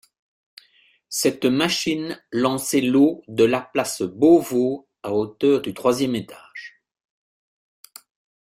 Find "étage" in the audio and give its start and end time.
6.15-6.81